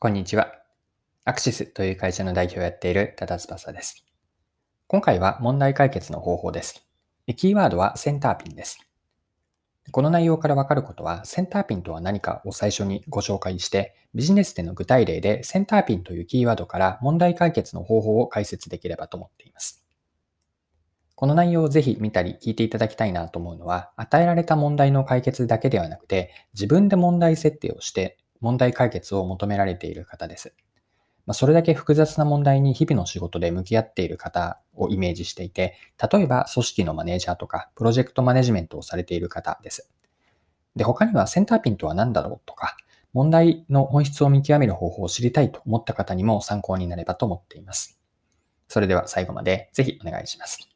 [0.00, 0.52] こんにちは。
[1.24, 4.04] アクシスという会社の代表をやっている多田翼です。
[4.86, 6.86] 今回は問題解決の方法です。
[7.34, 8.78] キーワードはセンターピンです。
[9.90, 19.84] この内容からわかることは、センターピンとは何かを最初にご紹介して、ビジネスでの具体例でセンターピンというキーワードから問題解決の方法を解説できればと思っています。
[21.16, 30.54] この内容をぜひ見たり聞いていただきたいなと思うのは、与えられた問題の解決だけではなくて、自分で問題設定をして問題解決を求められている方です。
[31.26, 35.74] まそれだけ複雑な問題に日々の仕事で向き合っている方をイメージしていて、
[36.10, 39.90] 例えば組織のマネージャーとか、プロジェクトマネジメントをされている方です。
[40.74, 42.76] で、他にはセンターピンとは何だろうとか、
[43.12, 48.00] 問題の本質を見極める方法を知りたいと思った方にも参考になればと思っています。
[48.68, 50.68] それでは最後までぜひお願いします。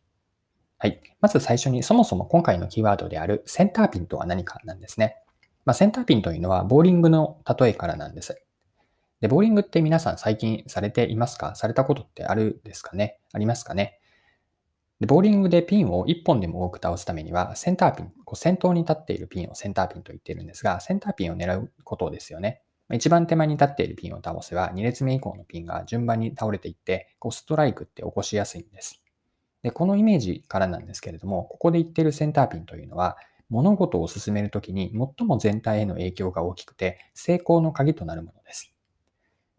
[0.78, 1.00] はい。
[1.20, 5.16] まず最初にそもそも今回のキーワードであるセンターピンとは何かなんですね。
[5.64, 8.42] まあ、センターピンというのはボーリングの例えからなんです。
[9.20, 11.54] で、ボーリングって皆さん最近されていますか？
[11.54, 13.20] されたことってあるですかね？
[13.32, 14.00] ありますかね？
[14.98, 22.62] でボーリングでピンを1本でも多く倒すためには、センターピン、こう先頭に立っているピンをセンターピンと言っているんですが、センターピンを狙うことですよね。
[22.92, 29.02] 一番手前に立っているピンを倒せば、2列目以降のピンが順番に倒れていって、こうストライクって起こしやすいんです。
[29.62, 33.16] で、このイメージからなんですけれども、ここで言っているセンターピンというのは、
[33.52, 38.74] 物事を進めるときに最も全体への影響が大きくて成功の鍵となるものです。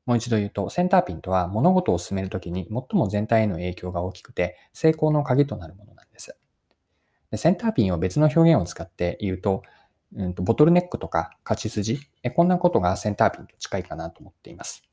[0.07, 6.35] もう一度言うと、センターピンとは物事を進めるときに最も全体への影響が大きくて成功の鍵となるものなんです。
[7.29, 9.61] でセンターピンを別の表現を使って言うと、
[10.15, 14.83] うんと、ボトルネックとか勝ち筋え、こんなことがセンターピンと近いかなと思っています。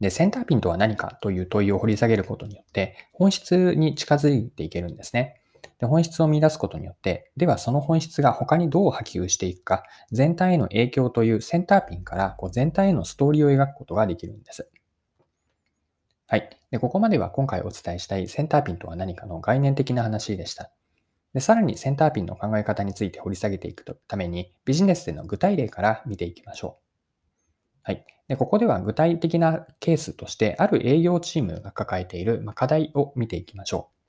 [0.00, 5.39] で、センターピンとは何かという問いを掘り下げることによって、本質に近づいていけるんですね。
[5.80, 14.68] で本質を見出すことによって、ではその本質が他にどう波及していくか、全体への影響というセンターピンからこう全体へのストーリーを描くことができるんです。
[16.26, 16.50] はい。
[16.70, 20.70] で、ここまでは今回お伝えしたいセンターピンとは何かの概念的な話でした。
[21.32, 26.82] でさらにセンターピンの考え方について掘り下げていくために、ビジネスでの具体例から見ていきましょう。
[27.84, 28.04] はい。
[28.28, 33.99] でここでは具体的なケースとして、ある営業チームが抱えている課題を見ていきましょう。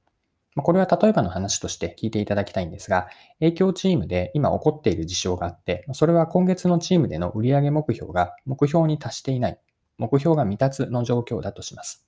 [0.57, 3.07] これは例えばの話として聞いていただきたいんですが、
[3.39, 9.59] 影響チームで今起こっている事象があって、それは今月のチームでの売上目標が目標に達していない、
[9.97, 12.05] 目標が未達の状況だとします。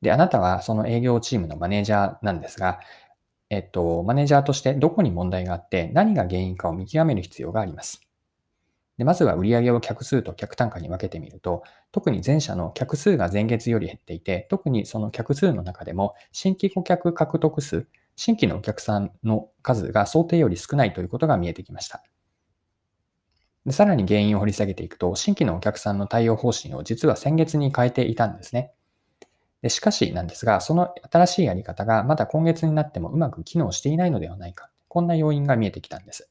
[0.00, 2.80] で、あなたはその営業チームのマネージャーなんですが、
[3.50, 8.05] えっと、マネージャーとしてどこに問題があって何が原因かを見極める必要があります。
[8.98, 11.62] でまずは売上を客数と客単価に分けてみると、
[11.92, 17.86] 特に前者の客数が前月より減っていて、特にその客数の中でも新規顧客獲得数、
[18.16, 22.02] 新規のお客さんの数が想定より少ないということが見えてきました。
[23.66, 28.72] でさらに原因を掘り下げていくと、新規のお客さんの対応方針を実は先月に変えていたんですね。
[29.60, 34.70] でしかしなんですが、その新しいやり方がまだ今月になってもうまく機能していないのではないか。
[34.88, 36.30] こんな要因が見えてきたんです。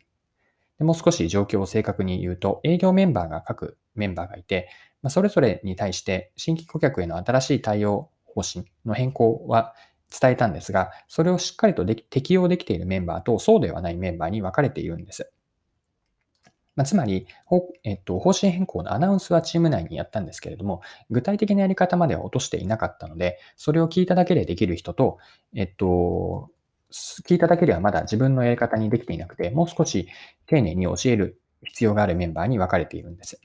[0.77, 4.69] でもう少し状況を正確に言うと、営業メンバーが各メンバーがいて、
[5.01, 9.73] まあ、それぞれに対して新規顧客への新しい対応方針の変更は
[10.19, 15.31] 伝えたんですが、それをしっかりとで適用できているメンバーとそうではないメンバーに分かれているんです。
[16.75, 17.25] まあ、つまり、
[17.83, 25.17] えっと、方針変更のアナウンスはチーム内にやったんですけれども、具体的なやり方までは落としていなかったので、それを聞いただけでできる人と、
[25.55, 26.49] えっと、
[27.25, 30.07] 聞いただけではまだ自分のやり方にできていなくて、もう少し
[30.45, 33.39] 丁寧に教える必要があるメンバーに分かれているんです。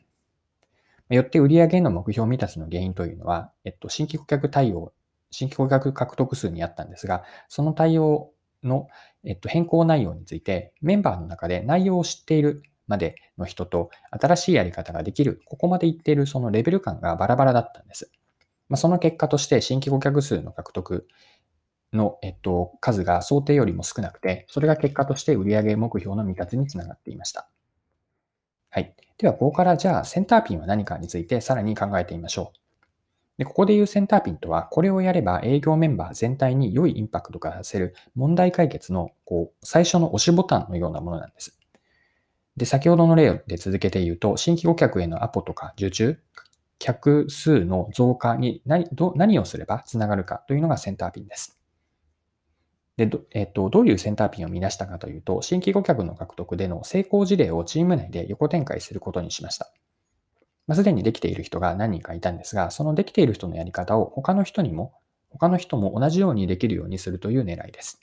[1.09, 4.93] よって売上の目標未達の原因というのは、えっと、新規顧客対応、
[5.31, 8.31] 新規顧客獲得数にあったんですが、その対応
[8.63, 8.87] の、
[9.25, 18.13] えっと、変更内容について、メンバーの中で内容を知っているまでの人と、新しいやり方ができる、ここまでいっているそのレベル感がバラバラだったんです。
[18.69, 21.09] まあ、その結果として、新規顧客数の獲得
[21.93, 27.49] の、えっと、数が想定よりも少なくて、それが結果として売上目標の未達につながっていました。
[28.71, 28.95] はい。
[29.19, 32.61] では、ここからじゃあ、センターピンは何かについてさらに考えてみましょう。
[33.39, 41.59] でここで言うセンターピンとは、これをやれば営業メンバー全体に良いインパクトが出せる問題解決のこう最初の押しボタンのようなものなんです。
[42.57, 46.19] で、先ほどの例で続けて言うと、新規顧客へのアポとか受注、
[46.79, 51.60] 客数の増加に何ど何をすればつながるかというのがセンターピンです。
[53.01, 59.73] でど,、えっと、どういうセンターピンを見出したかというと、新規顧客の獲得での成功事例をチーム内で横展開することにしました。
[60.67, 64.93] まあ、すでにできている人が何人かいたんですが、そのできている人のやり方を他の人にも、
[65.31, 68.03] 他の人も同じようにできるようにするという狙いです。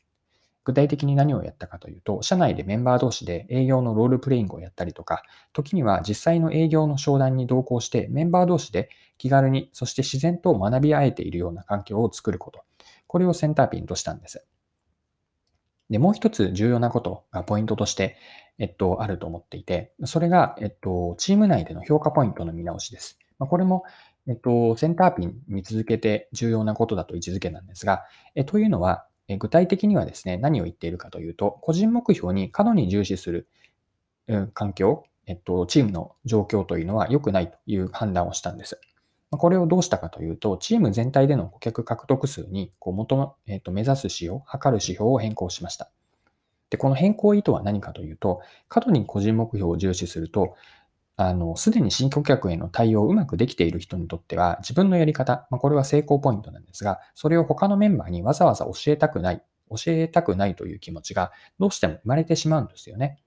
[0.63, 5.21] 具体的に何をやったかというと、社内でメンバー同士で営業のロールプレイングをやったりとか、
[5.53, 8.89] 時には実際の営業の商談に同行してメンバー同士で
[9.19, 12.63] 気軽に、そして自然と学び合えているような環境を作ること。
[13.05, 14.45] これをセンターピンとしたんです。
[15.89, 18.17] で、もう一つ重要なことがポイントとして、
[18.59, 23.19] えっと、あると思っていて、それが、えっと、チーム内での評価ポイントの見直しです。
[23.39, 23.83] まあ、これも、
[24.27, 28.03] えっと、センターピンに続けて重要なことだと位置づけなんですが、
[28.35, 33.47] えというのは、え具体的にはですね、何を言っているかというと、個人目標に過度に重視する、
[34.27, 38.79] うん、環境、えっと、チームの状況というのは良くないという判断をしたんです。
[39.31, 45.89] これをどうしたかというと、チーム全体での顧客獲得数にこう元、えっと、目指す指標、測る指標を変更しました。
[46.69, 50.56] で、この変更意図は何かというと、過度に個人目標を重視すると、
[51.18, 63.19] あの、すでに新顧客への対応をうまくできている人にとっては、自分のやり方、まあ、これは成功ポイントなんですが、それを他のメンバーにわざわざ教えたくない、教えたくないという気持ちがどうしても生まれてしまうんですよね。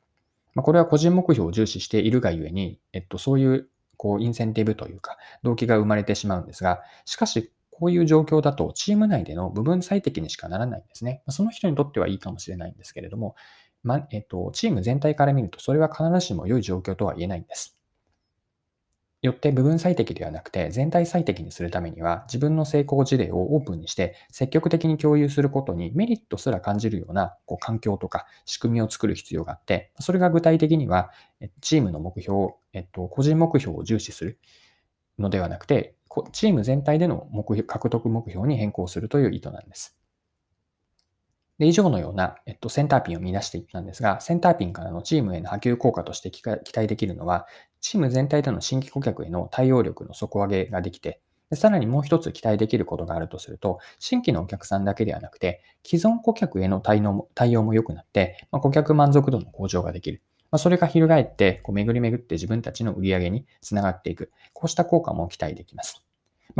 [0.54, 3.68] まあ、これは個人目標を重視しているがゆえに、えっと、そういう、
[4.00, 11.22] こう、インセンティブというか、動機が生まれてしまうんですが、しかし、こういう状況だと、チーム内での部分最適にしかならないんですね。
[11.28, 13.36] その人にとってはいいかもしれないんですけれども、
[13.82, 17.79] まえっと、チーム全体から見ると、それは必ずしも良い状況とは言えないんです。
[19.22, 31.10] よって部分最適ではなくて全体最適にするためには自分の成功事例をオープンにして積極的に共有することにメリットすら感じるようなこう環境とか仕組みを作る必要があってそれが具体的には
[31.60, 34.38] チームの目標、えっと、個人目標を重視する
[35.18, 35.94] のではなくて
[36.32, 39.99] チーム全体での目標獲得目標に変更するという意図なんです。
[41.60, 47.46] で、以上のような、えっと、センターピンを見出していったんですが、センターピンからのチームへの波及効果として期待できるのは、
[47.82, 51.20] チーム全体での新規顧客への対応力の底上げができて、
[51.50, 60.22] でさらにもう一つ期待できることがあるとすると、新規のお客さんだけではなくて、既存顧客への対応も対応も良くなって、まあ、顧客満足度の向上ができる。
[60.50, 64.32] まあ、それが翻って、こう巡り巡って自分たちの売り上げにつながっていく。
[64.54, 66.09] こうした効果も期待できます。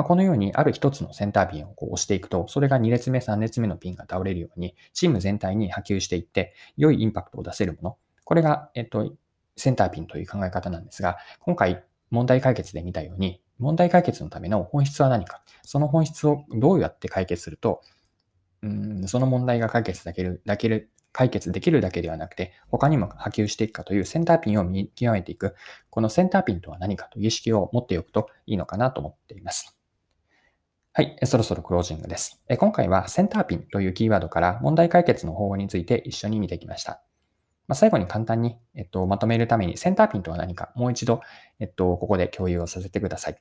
[0.01, 7.99] まあ、このようにある一つのセンターピンをこう押していくと、それが2列目、3列目のピンが倒れるように、チーム全体に波及していって、良いインパクトを出せるもの。
[8.25, 9.13] これが、えっと、
[9.59, 17.83] センターピンという考え方なんですが、今回問題解決で見たように、問題解決のための本質は何か、その本質をどうやって解決すると、
[18.63, 25.57] うんその問題が解決できる、だけ解決できるだけではなくて、他にも波及していくかというセンターピンを見極めていく、
[25.91, 29.80] このセンターピンとは何かという意識を持っておくといいのかなと思っています。
[31.01, 32.43] はい、そろそろクロージングです。
[32.59, 37.03] 今回はセンターピンというキーワードから問題解決の方法について一緒に見てきました。
[37.69, 41.23] まあ、最後に簡単に、えっと、まとめるためにセンターピンとは何かもう一度、
[41.59, 43.39] えっと、ここで共有をさせてください。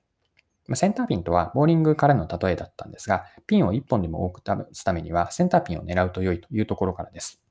[0.67, 7.43] ま、センターピンとはボーリングからの例えだったんですが、ピンを1本でも多く打つためにはセンターピンを狙うと良いというところからです。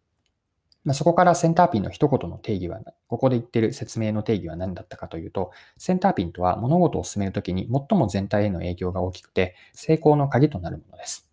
[0.89, 11.31] まあ、そこからセンターピンの一言の定義は、ここで言ってる説明の定義は何だったかというと、センターピンとは物事を進めるときに最も全体への影響が大きくて、成功の鍵となるものです。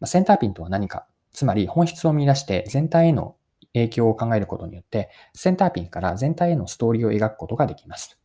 [0.00, 3.36] まあ、センターピンとは何か、つまり本質を見出して全体への
[3.72, 8.20] 影響を考えることによって、センターピンから全体へのストーリーを描くことができます。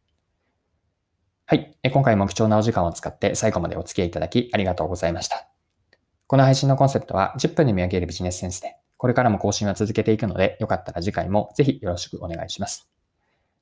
[1.45, 1.73] はい。
[1.89, 5.47] 今回も貴重なお時間を使って最後までお付き合いいただきありがとうございました。
[6.27, 12.89] この配信のコンセプトは10分で見上げるビジネスセンスでこれからも更新は続けていくので、よかったら次回もぜひよろしくお願いします。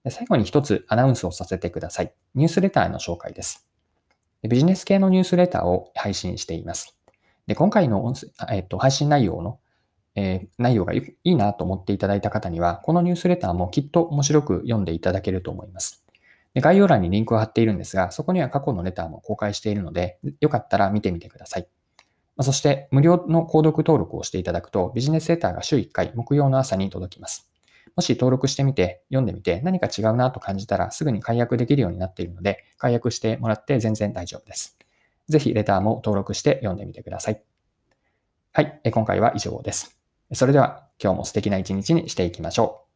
[0.10, 2.13] 最後に一つアナウンスをさせてください。
[2.34, 3.69] ニュースレターの紹介です。
[4.50, 6.98] ビジネス系のニュースレターを配信しています。
[7.46, 9.60] で今回の音声、えっと、配信内容の、
[10.15, 16.03] えー、内容がいいなと思っていただいた方には、このニュースレターもきっと面白く読んでいただけると思います。
[16.56, 21.67] で概要欄にリンクを貼っているんですが、そこには過去のレターも公開しているので、よかったら見てみてください。
[22.41, 27.50] そして、無料の購読登録をしていただくと、ビジネスレターが週1回、木曜の朝に届きます。
[27.96, 34.77] もし登録してみて、読んでみて、何か違うなと感じたら、すぐに解約できるようになっているので、解約してもらって全然大丈夫です。
[35.29, 37.41] ぜひ、レターも登録して読んでみてください。
[38.53, 40.00] はい、今回は以上です。
[40.34, 42.87] それでは、今日も素敵な一日にしていきましょう。